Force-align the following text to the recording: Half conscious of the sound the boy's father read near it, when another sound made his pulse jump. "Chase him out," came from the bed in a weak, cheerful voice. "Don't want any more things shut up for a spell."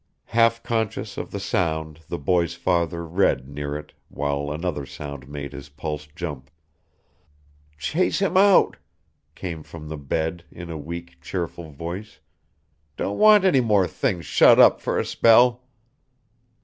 Half 0.33 0.63
conscious 0.63 1.15
of 1.15 1.29
the 1.29 1.39
sound 1.39 1.99
the 2.07 2.17
boy's 2.17 2.55
father 2.55 3.05
read 3.05 3.47
near 3.47 3.77
it, 3.77 3.93
when 4.09 4.49
another 4.49 4.83
sound 4.83 5.29
made 5.29 5.53
his 5.53 5.69
pulse 5.69 6.07
jump. 6.15 6.49
"Chase 7.77 8.17
him 8.17 8.35
out," 8.35 8.77
came 9.35 9.61
from 9.61 9.89
the 9.89 9.99
bed 9.99 10.43
in 10.51 10.71
a 10.71 10.75
weak, 10.77 11.21
cheerful 11.21 11.69
voice. 11.69 12.19
"Don't 12.97 13.19
want 13.19 13.45
any 13.45 13.61
more 13.61 13.85
things 13.87 14.25
shut 14.25 14.59
up 14.59 14.81
for 14.81 14.97
a 14.97 15.05
spell." 15.05 15.65